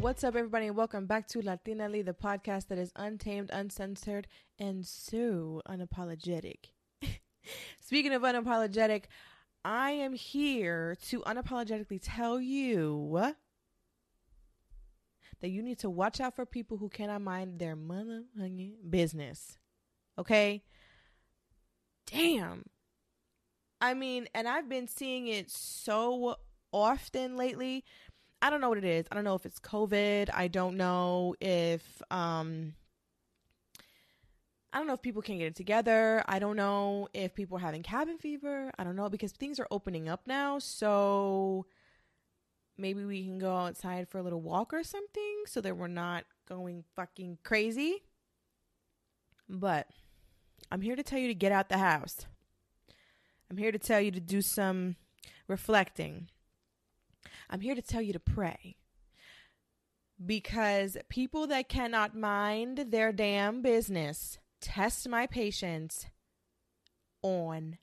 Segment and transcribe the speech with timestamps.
[0.00, 4.86] What's up, everybody, and welcome back to Latinelli, the podcast that is untamed, uncensored, and
[4.86, 6.70] so unapologetic.
[7.80, 9.06] Speaking of unapologetic,
[9.64, 13.34] I am here to unapologetically tell you
[15.40, 19.58] that you need to watch out for people who cannot mind their motherfucking business.
[20.16, 20.62] Okay?
[22.06, 22.66] Damn.
[23.80, 26.36] I mean, and I've been seeing it so
[26.72, 27.84] often lately
[28.40, 29.06] I don't know what it is.
[29.10, 30.30] I don't know if it's COVID.
[30.32, 32.74] I don't know if um
[34.72, 36.22] I don't know if people can get it together.
[36.26, 38.70] I don't know if people are having cabin fever.
[38.78, 40.58] I don't know because things are opening up now.
[40.58, 41.66] So
[42.76, 46.24] maybe we can go outside for a little walk or something so that we're not
[46.46, 48.04] going fucking crazy.
[49.48, 49.88] But
[50.70, 52.26] I'm here to tell you to get out the house.
[53.50, 54.96] I'm here to tell you to do some
[55.48, 56.28] reflecting.
[57.50, 58.76] I'm here to tell you to pray.
[60.24, 66.06] Because people that cannot mind their damn business test my patience
[67.22, 67.78] on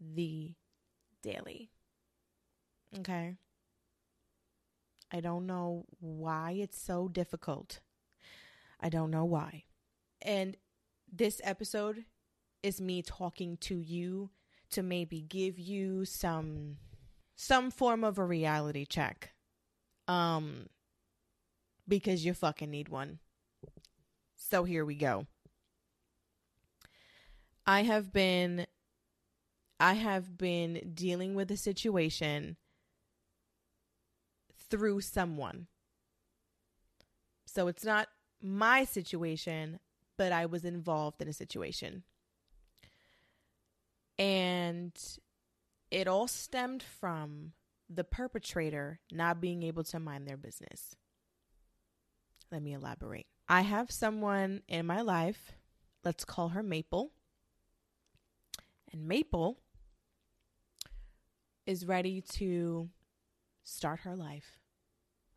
[0.00, 0.54] the
[1.22, 1.70] daily.
[2.98, 3.36] Okay.
[5.12, 7.80] I don't know why it's so difficult.
[8.80, 9.64] I don't know why.
[10.20, 10.56] And
[11.10, 12.04] this episode
[12.62, 14.30] is me talking to you
[14.70, 16.78] to maybe give you some
[17.36, 19.34] some form of a reality check.
[20.08, 20.66] Um
[21.88, 23.20] because you fucking need one.
[24.34, 25.26] So here we go.
[27.66, 28.66] I have been
[29.78, 32.56] I have been dealing with a situation
[34.70, 35.66] through someone.
[37.44, 38.08] So it's not
[38.42, 39.78] my situation,
[40.16, 42.04] but I was involved in a situation.
[44.18, 44.92] And
[45.90, 47.52] it all stemmed from
[47.88, 50.96] the perpetrator not being able to mind their business.
[52.50, 53.26] Let me elaborate.
[53.48, 55.52] I have someone in my life,
[56.04, 57.12] let's call her Maple.
[58.92, 59.58] And Maple
[61.66, 62.88] is ready to
[63.62, 64.58] start her life.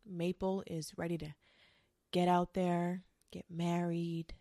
[0.06, 1.34] Maple is ready to
[2.12, 4.34] get out there, get married,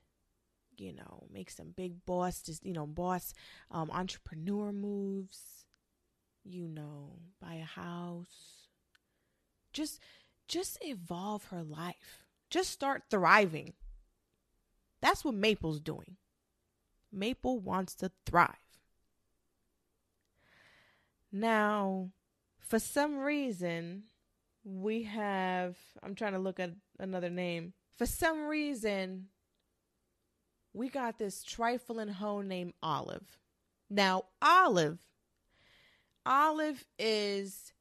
[0.77, 3.33] you know, make some big boss, just, you know, boss
[3.71, 5.65] um, entrepreneur moves
[6.43, 8.67] you know, buy a house.
[9.73, 9.99] Just
[10.47, 12.25] just evolve her life.
[12.49, 13.73] Just start thriving.
[15.01, 16.17] That's what Maple's doing.
[17.11, 18.55] Maple wants to thrive.
[21.31, 22.09] Now,
[22.59, 24.03] for some reason,
[24.63, 27.73] we have, I'm trying to look at another name.
[27.97, 29.27] For some reason,
[30.73, 33.37] we got this trifling hoe named Olive.
[33.89, 34.99] Now, Olive
[36.25, 37.73] Olive is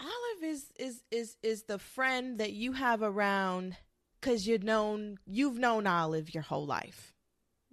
[0.00, 3.76] Olive is is is is the friend that you have around
[4.20, 7.14] cuz you've known you've known Olive your whole life.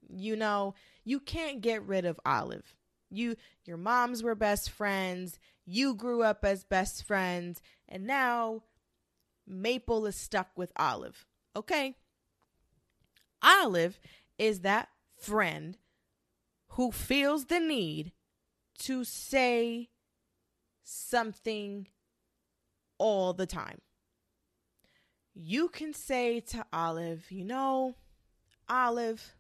[0.07, 2.75] You know, you can't get rid of Olive.
[3.09, 3.35] You
[3.65, 8.63] your moms were best friends, you grew up as best friends, and now
[9.47, 11.25] Maple is stuck with Olive.
[11.55, 11.95] Okay?
[13.41, 13.99] Olive
[14.37, 15.77] is that friend
[16.69, 18.11] who feels the need
[18.79, 19.89] to say
[20.89, 21.87] something
[22.97, 23.79] all the time.
[25.33, 27.95] You can say to Olive, you know,
[28.67, 29.35] Olive,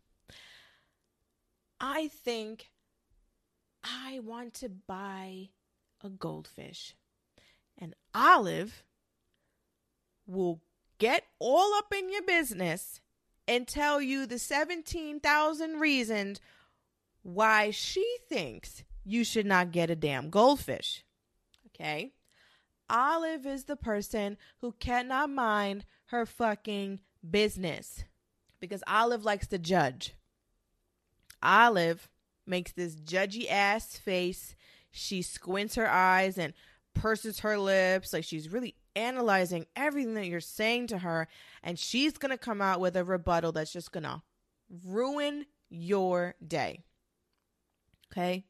[1.79, 2.71] I think
[3.83, 5.49] I want to buy
[6.03, 6.95] a goldfish.
[7.77, 8.83] And Olive
[10.27, 10.61] will
[10.99, 13.01] get all up in your business
[13.47, 16.39] and tell you the 17,000 reasons
[17.23, 21.03] why she thinks you should not get a damn goldfish.
[21.79, 22.13] Okay.
[22.89, 28.03] Olive is the person who cannot mind her fucking business
[28.59, 30.15] because Olive likes to judge.
[31.41, 32.09] Olive
[32.45, 34.55] makes this judgy ass face.
[34.91, 36.53] She squints her eyes and
[36.95, 41.27] purses her lips like she's really analyzing everything that you're saying to her.
[41.63, 44.23] And she's going to come out with a rebuttal that's just going to
[44.85, 46.83] ruin your day.
[48.11, 48.45] Okay.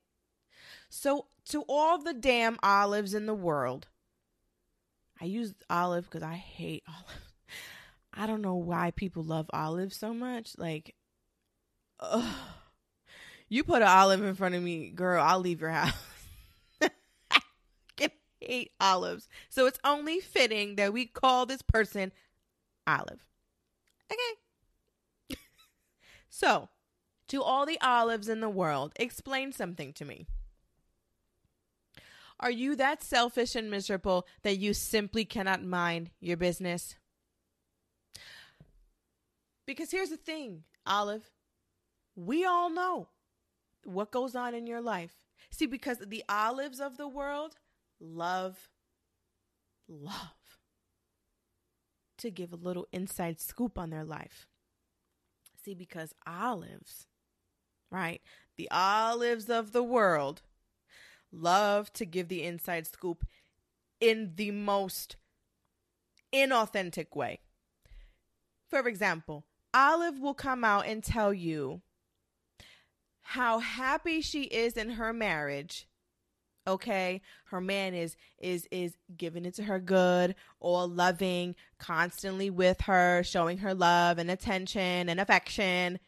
[0.89, 3.87] So to all the damn olives in the world.
[5.21, 7.21] I use olive because I hate olive.
[8.13, 10.57] I don't know why people love olives so much.
[10.57, 10.95] Like,
[11.99, 12.23] ugh.
[13.47, 15.93] you put an olive in front of me, girl, I'll leave your house.
[17.31, 17.39] I
[18.41, 19.27] hate olives.
[19.49, 22.11] So it's only fitting that we call this person
[22.87, 23.25] Olive.
[24.11, 25.37] Okay.
[26.29, 26.69] so,
[27.27, 30.27] to all the olives in the world, explain something to me.
[32.39, 36.95] Are you that selfish and miserable that you simply cannot mind your business?
[39.65, 41.29] Because here's the thing, Olive.
[42.15, 43.09] We all know
[43.83, 45.15] what goes on in your life.
[45.51, 47.55] See, because the olives of the world
[47.99, 48.69] love,
[49.87, 50.59] love
[52.19, 54.47] to give a little inside scoop on their life.
[55.63, 57.07] See, because olives,
[57.91, 58.21] right?
[58.57, 60.41] The olives of the world
[61.31, 63.25] love to give the inside scoop
[63.99, 65.15] in the most
[66.33, 67.39] inauthentic way.
[68.67, 71.81] For example, Olive will come out and tell you
[73.21, 75.87] how happy she is in her marriage
[76.67, 82.81] okay her man is is is giving it to her good all loving constantly with
[82.81, 85.99] her showing her love and attention and affection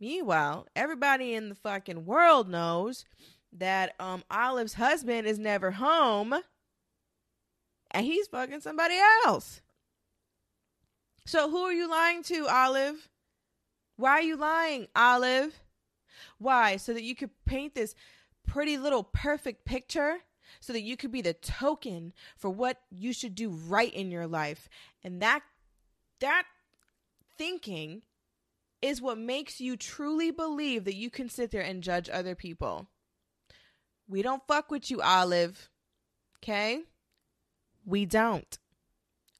[0.00, 3.04] meanwhile everybody in the fucking world knows
[3.52, 6.34] that um olive's husband is never home
[7.90, 8.96] and he's fucking somebody
[9.26, 9.60] else
[11.26, 13.08] so who are you lying to olive
[13.96, 15.60] why are you lying olive
[16.38, 17.94] why so that you could paint this
[18.46, 20.18] pretty little perfect picture
[20.60, 24.26] so that you could be the token for what you should do right in your
[24.26, 24.68] life.
[25.04, 25.42] And that
[26.20, 26.44] that
[27.36, 28.02] thinking
[28.82, 32.88] is what makes you truly believe that you can sit there and judge other people.
[34.08, 35.68] We don't fuck with you, Olive.
[36.38, 36.82] Okay?
[37.84, 38.58] We don't.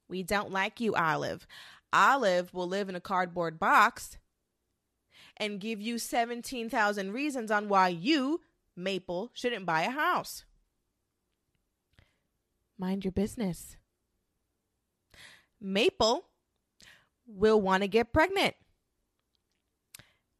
[0.08, 1.46] We don't like you, Olive.
[1.92, 4.18] Olive will live in a cardboard box
[5.36, 8.40] and give you 17,000 reasons on why you
[8.76, 10.44] Maple shouldn't buy a house.
[12.78, 13.76] Mind your business.
[15.60, 16.26] Maple
[17.26, 18.54] will want to get pregnant.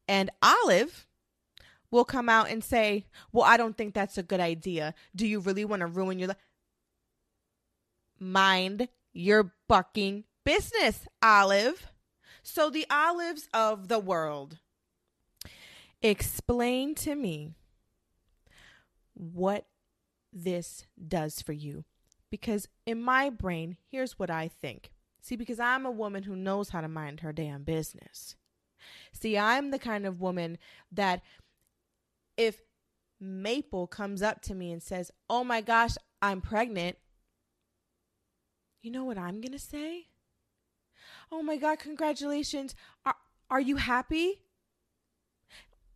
[0.07, 1.05] And Olive
[1.91, 4.93] will come out and say, Well, I don't think that's a good idea.
[5.15, 6.37] Do you really want to ruin your life?
[8.19, 11.87] Mind your bucking business, Olive.
[12.41, 14.57] So, the olives of the world,
[16.01, 17.53] explain to me
[19.13, 19.65] what
[20.31, 21.83] this does for you.
[22.31, 24.91] Because in my brain, here's what I think.
[25.21, 28.35] See, because I'm a woman who knows how to mind her damn business.
[29.11, 30.57] See, I'm the kind of woman
[30.91, 31.21] that
[32.39, 32.61] if
[33.19, 36.97] Maple comes up to me and says, Oh my gosh, I'm pregnant,
[38.81, 40.07] you know what I'm going to say?
[41.31, 42.75] Oh my God, congratulations.
[43.05, 43.15] Are,
[43.51, 44.41] are you happy?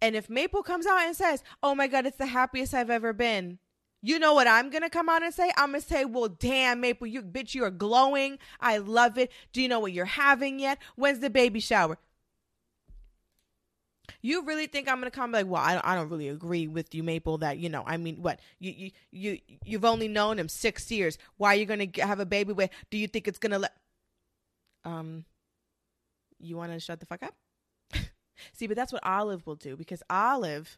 [0.02, 3.14] And if Maple comes out and says, "Oh my god, it's the happiest I've ever
[3.14, 3.58] been."
[4.02, 5.50] You know what I'm gonna come out and say?
[5.56, 8.38] I'm gonna say, well, damn, Maple, you bitch, you are glowing.
[8.60, 9.32] I love it.
[9.54, 10.78] Do you know what you're having yet?
[10.98, 11.98] When's the baby shower?
[14.26, 16.96] You really think I'm gonna come like, well, I don't, I don't really agree with
[16.96, 17.38] you, Maple.
[17.40, 21.18] That you know, I mean, what you you you you've only known him six years.
[21.36, 22.70] Why are you gonna have a baby with?
[22.90, 23.74] Do you think it's gonna let?
[24.86, 25.26] Um,
[26.40, 27.36] you want to shut the fuck up?
[28.54, 30.78] See, but that's what Olive will do because Olive,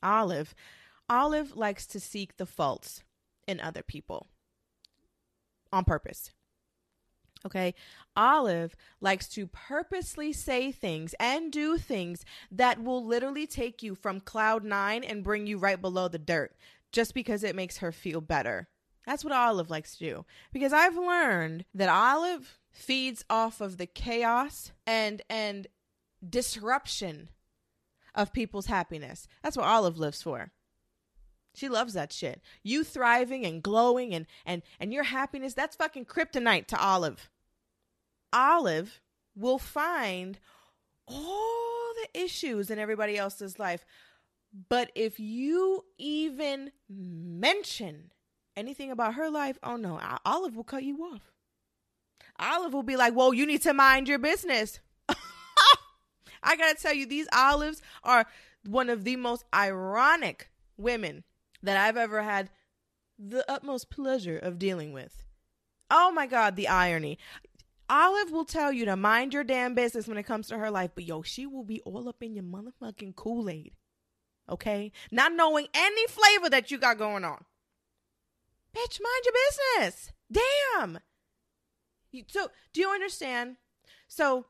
[0.00, 0.54] Olive,
[1.08, 3.02] Olive likes to seek the faults
[3.48, 4.28] in other people
[5.72, 6.30] on purpose.
[7.46, 7.74] Okay.
[8.16, 14.20] Olive likes to purposely say things and do things that will literally take you from
[14.20, 16.56] cloud nine and bring you right below the dirt
[16.92, 18.68] just because it makes her feel better.
[19.06, 20.24] That's what Olive likes to do.
[20.52, 25.66] Because I've learned that Olive feeds off of the chaos and and
[26.26, 27.28] disruption
[28.14, 29.26] of people's happiness.
[29.42, 30.52] That's what Olive lives for.
[31.54, 32.40] She loves that shit.
[32.62, 37.30] You thriving and glowing and and and your happiness, that's fucking kryptonite to Olive.
[38.34, 39.00] Olive
[39.36, 40.38] will find
[41.08, 43.86] all the issues in everybody else's life.
[44.68, 48.12] But if you even mention
[48.56, 51.32] anything about her life, oh no, Olive will cut you off.
[52.38, 54.80] Olive will be like, "Well, you need to mind your business."
[56.42, 58.26] I gotta tell you, these olives are
[58.66, 61.24] one of the most ironic women
[61.62, 62.50] that I've ever had
[63.18, 65.24] the utmost pleasure of dealing with.
[65.90, 67.18] Oh my God, the irony.
[67.88, 70.90] Olive will tell you to mind your damn business when it comes to her life,
[70.94, 73.72] but yo, she will be all up in your motherfucking Kool Aid.
[74.48, 74.92] Okay?
[75.10, 77.44] Not knowing any flavor that you got going on.
[78.74, 79.34] Bitch, mind your
[79.80, 80.12] business.
[80.32, 80.98] Damn.
[82.28, 83.56] so, do you understand?
[84.08, 84.46] So,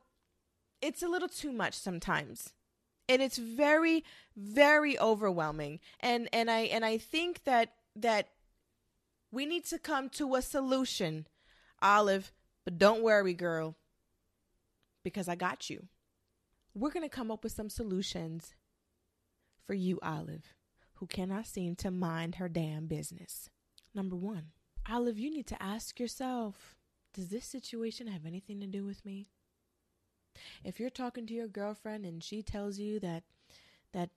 [0.81, 2.53] it's a little too much sometimes
[3.07, 4.03] and it's very
[4.35, 8.29] very overwhelming and and i and i think that that
[9.31, 11.27] we need to come to a solution
[11.81, 12.31] olive
[12.65, 13.75] but don't worry girl
[15.03, 15.87] because i got you.
[16.73, 18.53] We're going to come up with some solutions
[19.65, 20.53] for you olive
[20.95, 23.49] who cannot seem to mind her damn business.
[23.93, 24.47] Number 1
[24.89, 26.75] olive you need to ask yourself
[27.13, 29.29] does this situation have anything to do with me?
[30.65, 33.23] If you're talking to your girlfriend and she tells you that
[33.93, 34.09] that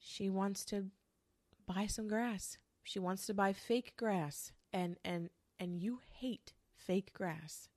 [0.00, 0.86] she wants to
[1.66, 6.52] buy some grass, she wants to buy fake grass and and and you hate
[6.86, 7.68] fake grass.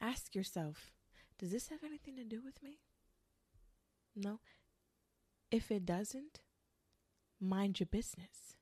[0.00, 0.92] Ask yourself,
[1.38, 2.78] does this have anything to do with me?
[4.14, 4.40] No.
[5.50, 6.40] If it doesn't,
[7.40, 8.54] mind your business.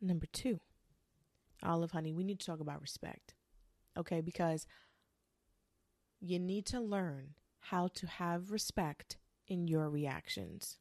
[0.00, 0.60] Number two,
[1.62, 3.34] Olive Honey, we need to talk about respect.
[3.96, 4.66] Okay, because
[6.20, 10.78] you need to learn how to have respect in your reactions.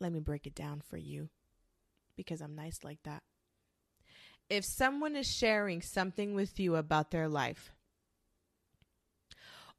[0.00, 1.28] Let me break it down for you
[2.16, 3.22] because I'm nice like that.
[4.50, 7.72] If someone is sharing something with you about their life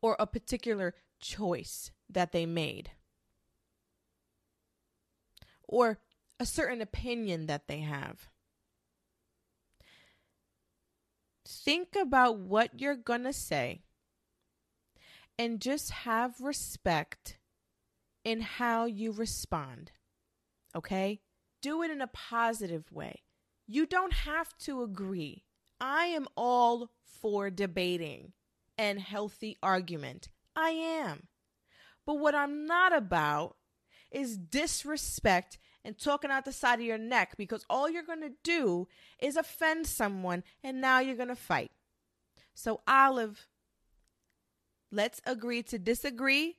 [0.02, 2.92] or a particular choice that they made
[5.68, 6.00] or
[6.40, 8.30] a certain opinion that they have,
[11.48, 13.82] think about what you're going to say
[15.40, 17.38] and just have respect
[18.24, 19.92] in how you respond.
[20.76, 21.22] Okay?
[21.62, 23.24] Do it in a positive way.
[23.72, 25.44] You don't have to agree.
[25.80, 26.90] I am all
[27.22, 28.34] for debating
[28.80, 30.30] and healthy argument.
[30.56, 31.28] I am.
[32.04, 33.58] But what I'm not about
[34.10, 38.32] is disrespect and talking out the side of your neck because all you're going to
[38.44, 38.88] do
[39.20, 41.70] is offend someone and now you're going to fight.
[42.56, 43.46] So, Olive,
[44.92, 46.58] let's agree to disagree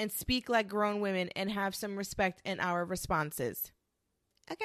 [0.00, 3.70] and speak like grown women and have some respect in our responses.
[4.50, 4.64] Okay?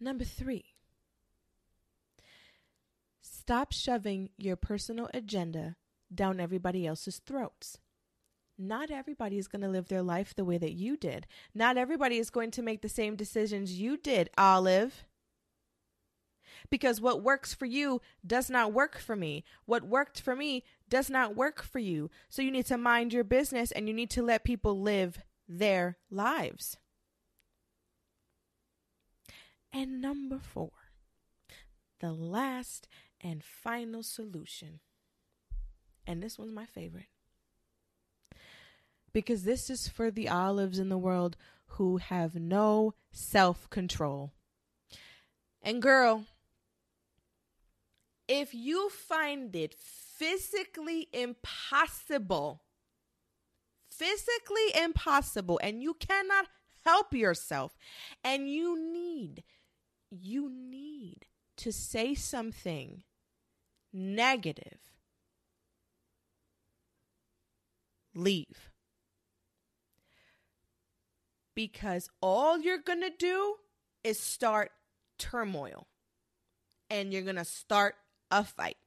[0.00, 0.64] Number three,
[3.20, 5.76] stop shoving your personal agenda
[6.12, 7.78] down everybody else's throats
[8.60, 11.26] not everybody is going to live their life the way that you did.
[11.54, 15.06] Not everybody is going to make the same decisions you did, Olive.
[16.68, 19.44] Because what works for you does not work for me.
[19.64, 22.10] What worked for me does not work for you.
[22.28, 25.96] So you need to mind your business and you need to let people live their
[26.10, 26.76] lives.
[29.72, 30.72] And number four,
[32.00, 32.88] the last
[33.20, 34.80] and final solution.
[36.06, 37.06] And this one's my favorite
[39.12, 41.36] because this is for the olives in the world
[41.66, 44.32] who have no self control.
[45.62, 46.24] And girl,
[48.28, 52.62] if you find it physically impossible,
[53.90, 56.46] physically impossible, and you cannot
[56.84, 57.76] help yourself,
[58.24, 59.42] and you need,
[60.10, 61.26] you need
[61.58, 63.02] to say something
[63.92, 64.78] negative,
[68.14, 68.70] leave
[71.60, 73.56] because all you're going to do
[74.02, 74.70] is start
[75.18, 75.86] turmoil
[76.88, 77.96] and you're going to start
[78.30, 78.78] a fight.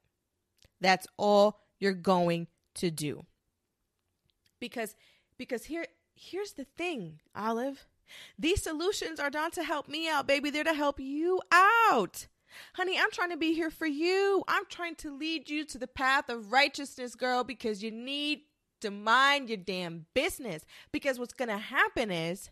[0.81, 3.25] That's all you're going to do.
[4.59, 4.95] Because
[5.37, 7.85] because here here's the thing, Olive.
[8.37, 10.49] These solutions are not to help me out, baby.
[10.49, 12.27] They're to help you out.
[12.75, 14.43] Honey, I'm trying to be here for you.
[14.47, 18.41] I'm trying to lead you to the path of righteousness, girl, because you need
[18.81, 20.65] to mind your damn business.
[20.91, 22.51] Because what's going to happen is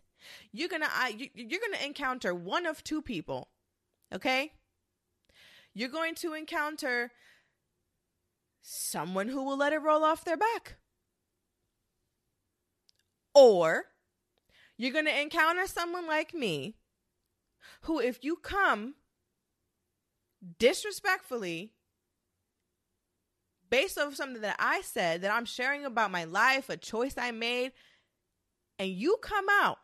[0.51, 0.89] you're gonna
[1.33, 3.49] you're gonna encounter one of two people
[4.13, 4.51] okay
[5.73, 7.11] you're going to encounter
[8.61, 10.75] someone who will let it roll off their back
[13.33, 13.85] or
[14.81, 16.75] you're going to encounter someone like me
[17.81, 18.95] who if you come
[20.57, 21.73] disrespectfully
[23.69, 27.31] based off something that I said that I'm sharing about my life, a choice I
[27.31, 27.71] made,
[28.79, 29.77] and you come out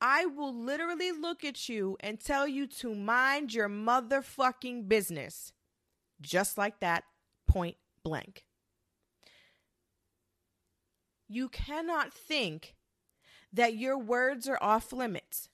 [0.00, 5.52] I will literally look at you and tell you to mind your motherfucking business.
[6.22, 7.04] Just like that,
[7.46, 8.44] point blank.
[11.32, 12.74] You cannot think
[13.52, 15.48] that your words are off limits.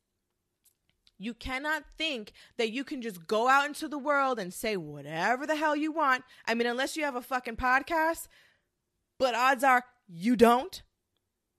[1.19, 5.47] You cannot think that you can just go out into the world and say whatever
[5.47, 6.25] the hell you want.
[6.47, 8.27] I mean, unless you have a fucking podcast,
[9.19, 10.83] but odds are you don't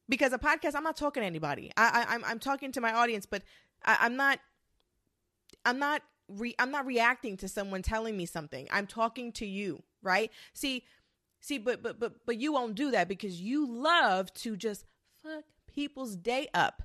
[0.09, 2.81] because a podcast i'm not talking to anybody i, I am I'm, I'm talking to
[2.81, 3.43] my audience but
[3.83, 4.39] I, i'm not
[5.65, 9.83] i'm not re, i'm not reacting to someone telling me something i'm talking to you
[10.01, 10.83] right see
[11.47, 14.85] see but but but but you won't do that because you love to just
[15.23, 16.83] fuck people's day up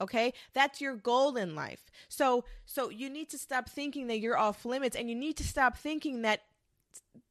[0.00, 4.38] okay that's your goal in life so so you need to stop thinking that you're
[4.38, 6.40] off limits and you need to stop thinking that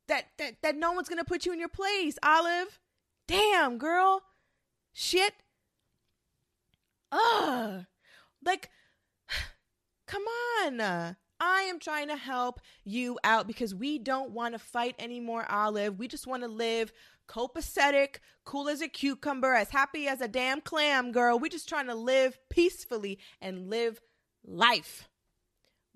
[0.07, 2.79] that that, that no one's gonna put you in your place olive
[3.27, 4.23] damn girl
[4.93, 5.33] shit.
[7.11, 7.85] Ugh.
[8.43, 8.69] Like,
[10.07, 11.15] Come on.
[11.39, 15.97] I am trying to help you out because we don't want to fight anymore, Olive.
[15.97, 16.91] We just want to live
[17.27, 21.39] copacetic, cool as a cucumber, as happy as a damn clam, girl.
[21.39, 24.01] We just trying to live peacefully and live
[24.45, 25.07] life.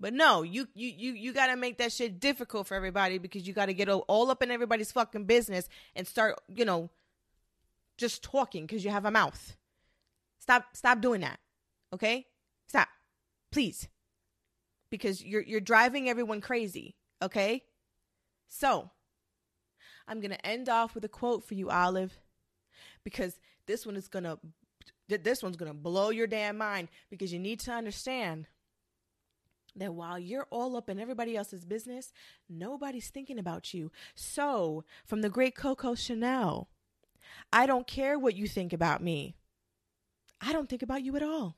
[0.00, 3.46] But no, you you you you got to make that shit difficult for everybody because
[3.46, 6.90] you got to get all up in everybody's fucking business and start, you know,
[7.96, 9.56] just talking because you have a mouth.
[10.38, 11.38] Stop stop doing that.
[11.92, 12.26] Okay?
[12.68, 12.88] Stop.
[13.52, 13.88] Please.
[14.94, 17.64] Because you're you're driving everyone crazy, okay?
[18.46, 18.90] So,
[20.06, 22.12] I'm going to end off with a quote for you, Olive,
[23.02, 24.38] because this one is going to
[25.08, 28.46] this one's going to blow your damn mind because you need to understand
[29.74, 32.12] that while you're all up in everybody else's business,
[32.48, 33.90] nobody's thinking about you.
[34.14, 36.68] So, from the great Coco Chanel,
[37.52, 39.34] I don't care what you think about me.
[40.40, 41.56] I don't think about you at all.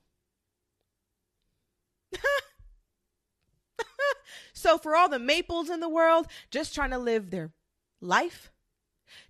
[4.57, 7.51] So, for all the maples in the world just trying to live their
[8.01, 8.51] life,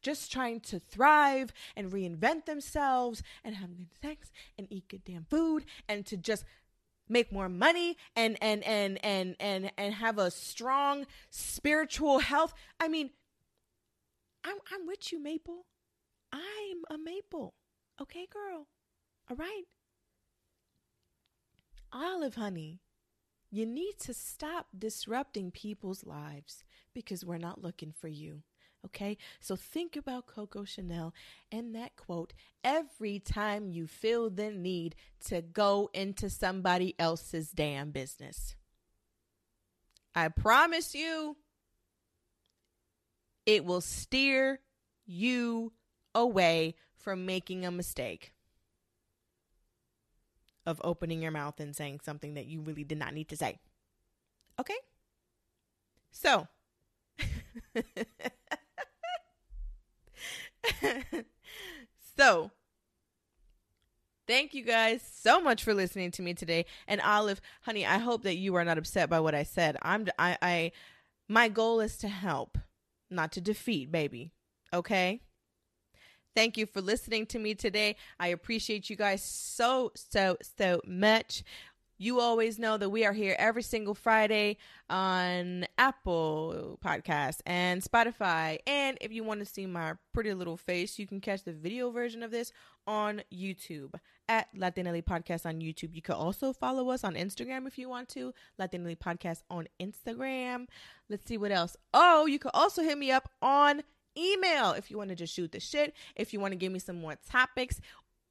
[0.01, 5.25] just trying to thrive and reinvent themselves and have good sex and eat good damn
[5.25, 6.45] food and to just
[7.09, 12.53] make more money and and and and and and have a strong spiritual health.
[12.79, 13.09] I mean,
[14.45, 15.65] I'm I'm with you, Maple.
[16.31, 17.53] I'm a Maple.
[18.01, 18.67] Okay, girl.
[19.29, 19.63] All right.
[21.91, 22.79] Olive honey,
[23.49, 26.63] you need to stop disrupting people's lives
[26.93, 28.43] because we're not looking for you.
[28.85, 31.13] Okay, so think about Coco Chanel
[31.51, 37.91] and that quote every time you feel the need to go into somebody else's damn
[37.91, 38.55] business.
[40.15, 41.37] I promise you,
[43.45, 44.59] it will steer
[45.05, 45.73] you
[46.13, 48.33] away from making a mistake
[50.67, 53.57] of opening your mouth and saying something that you really did not need to say.
[54.59, 54.75] Okay?
[56.11, 56.47] So,
[62.17, 62.51] so,
[64.27, 66.65] thank you guys so much for listening to me today.
[66.87, 69.77] And Olive, honey, I hope that you are not upset by what I said.
[69.81, 70.71] I'm I I
[71.29, 72.57] my goal is to help,
[73.09, 74.31] not to defeat, baby.
[74.73, 75.21] Okay?
[76.37, 77.95] Thank you for listening to me today.
[78.19, 81.43] I appreciate you guys so so so much.
[81.97, 88.59] You always know that we are here every single Friday on Apple Podcasts and Spotify.
[88.67, 91.89] And if you want to see my pretty little face, you can catch the video
[91.89, 92.51] version of this
[92.85, 93.95] on YouTube
[94.29, 95.95] at Latinelli Podcast on YouTube.
[95.95, 98.31] You can also follow us on Instagram if you want to.
[98.61, 100.67] Latinelli Podcast on Instagram.
[101.09, 101.75] Let's see what else.
[101.95, 103.81] Oh, you can also hit me up on
[104.17, 106.79] email if you want to just shoot the shit, if you want to give me
[106.79, 107.79] some more topics,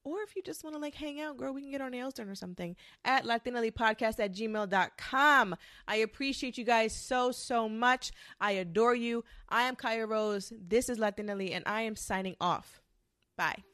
[0.07, 2.15] or if you just want to like hang out, girl, we can get our nails
[2.15, 5.57] done or something at latinelipodcast at gmail.com.
[5.89, 8.13] I appreciate you guys so, so much.
[8.41, 9.25] I adore you.
[9.49, 10.53] I am Kaya Rose.
[10.57, 12.81] This is Latinelli, and I am signing off.
[13.37, 13.65] Bye.